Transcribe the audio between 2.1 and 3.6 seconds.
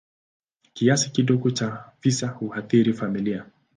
huathiri familia.